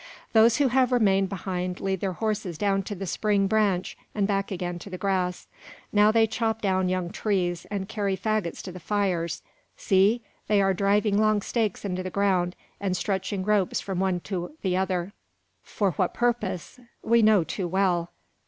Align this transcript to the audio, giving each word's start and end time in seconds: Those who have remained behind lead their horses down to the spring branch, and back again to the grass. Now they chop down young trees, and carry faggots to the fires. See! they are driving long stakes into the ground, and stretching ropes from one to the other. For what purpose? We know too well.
Those 0.33 0.57
who 0.57 0.69
have 0.69 0.91
remained 0.91 1.29
behind 1.29 1.79
lead 1.79 1.99
their 1.99 2.13
horses 2.13 2.57
down 2.57 2.81
to 2.85 2.95
the 2.95 3.05
spring 3.05 3.45
branch, 3.45 3.95
and 4.15 4.25
back 4.27 4.49
again 4.49 4.79
to 4.79 4.89
the 4.89 4.97
grass. 4.97 5.45
Now 5.93 6.11
they 6.11 6.25
chop 6.25 6.59
down 6.59 6.89
young 6.89 7.11
trees, 7.11 7.67
and 7.69 7.87
carry 7.87 8.17
faggots 8.17 8.63
to 8.63 8.71
the 8.71 8.79
fires. 8.79 9.43
See! 9.77 10.23
they 10.47 10.59
are 10.59 10.73
driving 10.73 11.19
long 11.19 11.39
stakes 11.43 11.85
into 11.85 12.01
the 12.01 12.09
ground, 12.09 12.55
and 12.79 12.97
stretching 12.97 13.45
ropes 13.45 13.79
from 13.79 13.99
one 13.99 14.21
to 14.21 14.57
the 14.63 14.75
other. 14.75 15.13
For 15.61 15.91
what 15.91 16.15
purpose? 16.15 16.79
We 17.03 17.21
know 17.21 17.43
too 17.43 17.67
well. 17.67 18.09